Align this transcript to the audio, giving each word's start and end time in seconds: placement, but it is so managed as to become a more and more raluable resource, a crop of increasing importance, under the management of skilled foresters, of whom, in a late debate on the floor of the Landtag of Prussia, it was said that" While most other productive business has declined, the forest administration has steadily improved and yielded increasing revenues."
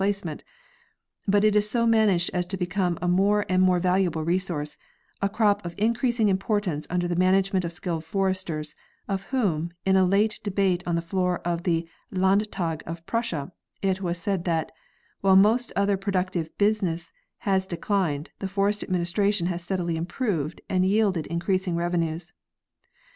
placement, 0.01 0.43
but 1.27 1.43
it 1.43 1.55
is 1.55 1.69
so 1.69 1.85
managed 1.85 2.31
as 2.33 2.43
to 2.43 2.57
become 2.57 2.97
a 3.03 3.07
more 3.07 3.45
and 3.47 3.61
more 3.61 3.79
raluable 3.79 4.25
resource, 4.25 4.75
a 5.21 5.29
crop 5.29 5.63
of 5.63 5.75
increasing 5.77 6.27
importance, 6.27 6.87
under 6.89 7.07
the 7.07 7.15
management 7.15 7.63
of 7.63 7.71
skilled 7.71 8.03
foresters, 8.03 8.73
of 9.07 9.25
whom, 9.25 9.69
in 9.85 9.95
a 9.95 10.03
late 10.03 10.39
debate 10.41 10.81
on 10.87 10.95
the 10.95 11.03
floor 11.03 11.37
of 11.45 11.61
the 11.65 11.87
Landtag 12.09 12.81
of 12.87 13.05
Prussia, 13.05 13.51
it 13.83 14.01
was 14.01 14.17
said 14.17 14.43
that" 14.45 14.71
While 15.21 15.35
most 15.35 15.71
other 15.75 15.97
productive 15.97 16.49
business 16.57 17.11
has 17.41 17.67
declined, 17.67 18.31
the 18.39 18.47
forest 18.47 18.81
administration 18.81 19.45
has 19.53 19.61
steadily 19.61 19.97
improved 19.97 20.61
and 20.67 20.83
yielded 20.83 21.27
increasing 21.27 21.75
revenues." 21.75 22.33